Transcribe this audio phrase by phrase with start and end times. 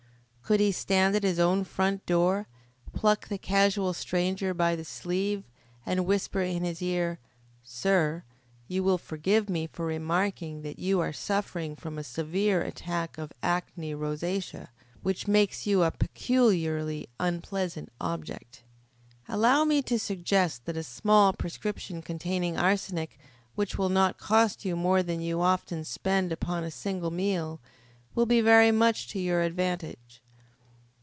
[0.43, 2.45] Could he stand at his own front door,
[2.91, 5.45] pluck the casual stranger by the sleeve,
[5.85, 7.19] and whisper in his ear,
[7.63, 8.25] "Sir,
[8.67, 13.31] you will forgive me for remarking that you are suffering from a severe attack of
[13.41, 18.61] acne rosacea, which makes you a peculiarly unpleasant object.
[19.29, 23.17] Allow me to suggest that a small prescription containing arsenic,
[23.55, 27.61] which will not cost you more than you often spend upon a single meal,
[28.13, 30.19] will be very much to your advantage."